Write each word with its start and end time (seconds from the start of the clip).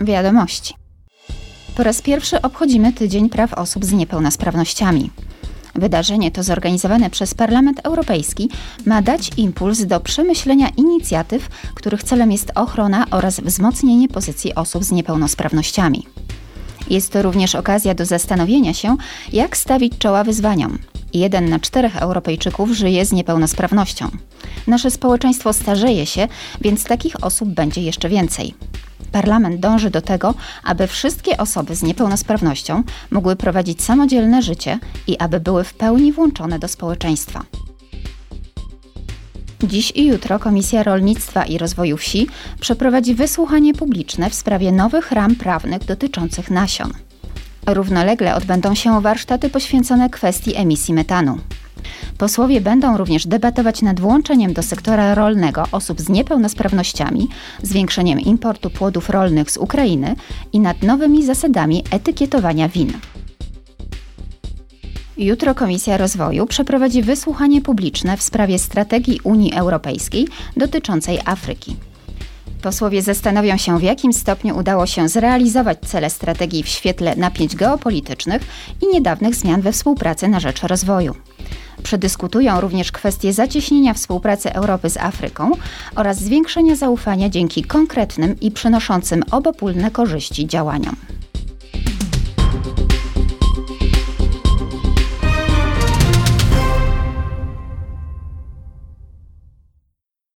Wiadomości. 0.00 0.74
Po 1.76 1.82
raz 1.82 2.02
pierwszy 2.02 2.42
obchodzimy 2.42 2.92
Tydzień 2.92 3.28
Praw 3.28 3.54
Osób 3.54 3.84
z 3.84 3.92
Niepełnosprawnościami. 3.92 5.10
Wydarzenie 5.74 6.30
to 6.30 6.42
zorganizowane 6.42 7.10
przez 7.10 7.34
Parlament 7.34 7.80
Europejski 7.84 8.50
ma 8.86 9.02
dać 9.02 9.30
impuls 9.36 9.80
do 9.84 10.00
przemyślenia 10.00 10.68
inicjatyw, 10.76 11.48
których 11.74 12.02
celem 12.02 12.32
jest 12.32 12.52
ochrona 12.54 13.06
oraz 13.10 13.40
wzmocnienie 13.40 14.08
pozycji 14.08 14.54
osób 14.54 14.84
z 14.84 14.92
niepełnosprawnościami. 14.92 16.06
Jest 16.90 17.12
to 17.12 17.22
również 17.22 17.54
okazja 17.54 17.94
do 17.94 18.04
zastanowienia 18.04 18.74
się, 18.74 18.96
jak 19.32 19.56
stawić 19.56 19.98
czoła 19.98 20.24
wyzwaniom. 20.24 20.78
Jeden 21.14 21.48
na 21.48 21.58
czterech 21.58 21.96
Europejczyków 21.96 22.70
żyje 22.70 23.04
z 23.06 23.12
niepełnosprawnością. 23.12 24.08
Nasze 24.66 24.90
społeczeństwo 24.90 25.52
starzeje 25.52 26.06
się, 26.06 26.28
więc 26.60 26.84
takich 26.84 27.24
osób 27.24 27.48
będzie 27.48 27.82
jeszcze 27.82 28.08
więcej. 28.08 28.54
Parlament 29.12 29.60
dąży 29.60 29.90
do 29.90 30.02
tego, 30.02 30.34
aby 30.64 30.86
wszystkie 30.86 31.36
osoby 31.36 31.76
z 31.76 31.82
niepełnosprawnością 31.82 32.82
mogły 33.10 33.36
prowadzić 33.36 33.82
samodzielne 33.82 34.42
życie 34.42 34.78
i 35.06 35.18
aby 35.18 35.40
były 35.40 35.64
w 35.64 35.74
pełni 35.74 36.12
włączone 36.12 36.58
do 36.58 36.68
społeczeństwa. 36.68 37.44
Dziś 39.62 39.92
i 39.94 40.06
jutro 40.06 40.38
Komisja 40.38 40.82
Rolnictwa 40.82 41.44
i 41.44 41.58
Rozwoju 41.58 41.96
Wsi 41.96 42.26
przeprowadzi 42.60 43.14
wysłuchanie 43.14 43.74
publiczne 43.74 44.30
w 44.30 44.34
sprawie 44.34 44.72
nowych 44.72 45.12
ram 45.12 45.34
prawnych 45.34 45.84
dotyczących 45.84 46.50
nasion. 46.50 47.05
Równolegle 47.66 48.34
odbędą 48.34 48.74
się 48.74 49.00
warsztaty 49.00 49.50
poświęcone 49.50 50.10
kwestii 50.10 50.56
emisji 50.56 50.94
metanu. 50.94 51.38
Posłowie 52.18 52.60
będą 52.60 52.96
również 52.96 53.26
debatować 53.26 53.82
nad 53.82 54.00
włączeniem 54.00 54.52
do 54.52 54.62
sektora 54.62 55.14
rolnego 55.14 55.64
osób 55.72 56.00
z 56.00 56.08
niepełnosprawnościami, 56.08 57.28
zwiększeniem 57.62 58.20
importu 58.20 58.70
płodów 58.70 59.10
rolnych 59.10 59.50
z 59.50 59.56
Ukrainy 59.56 60.16
i 60.52 60.60
nad 60.60 60.82
nowymi 60.82 61.24
zasadami 61.24 61.84
etykietowania 61.90 62.68
win. 62.68 62.92
Jutro 65.16 65.54
Komisja 65.54 65.96
Rozwoju 65.96 66.46
przeprowadzi 66.46 67.02
wysłuchanie 67.02 67.62
publiczne 67.62 68.16
w 68.16 68.22
sprawie 68.22 68.58
strategii 68.58 69.20
Unii 69.24 69.52
Europejskiej 69.52 70.28
dotyczącej 70.56 71.18
Afryki. 71.24 71.76
Posłowie 72.62 73.02
zastanowią 73.02 73.56
się, 73.56 73.78
w 73.78 73.82
jakim 73.82 74.12
stopniu 74.12 74.56
udało 74.56 74.86
się 74.86 75.08
zrealizować 75.08 75.78
cele 75.80 76.10
strategii 76.10 76.62
w 76.62 76.68
świetle 76.68 77.16
napięć 77.16 77.56
geopolitycznych 77.56 78.42
i 78.82 78.94
niedawnych 78.94 79.34
zmian 79.34 79.60
we 79.60 79.72
współpracy 79.72 80.28
na 80.28 80.40
rzecz 80.40 80.62
rozwoju. 80.62 81.14
Przedyskutują 81.82 82.60
również 82.60 82.92
kwestie 82.92 83.32
zacieśnienia 83.32 83.94
współpracy 83.94 84.52
Europy 84.52 84.90
z 84.90 84.96
Afryką 84.96 85.50
oraz 85.96 86.18
zwiększenia 86.18 86.76
zaufania 86.76 87.28
dzięki 87.28 87.64
konkretnym 87.64 88.40
i 88.40 88.50
przynoszącym 88.50 89.22
obopólne 89.30 89.90
korzyści 89.90 90.46
działaniom. 90.46 90.96